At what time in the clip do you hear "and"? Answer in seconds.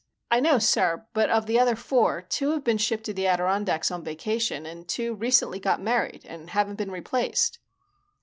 4.65-4.87, 6.27-6.49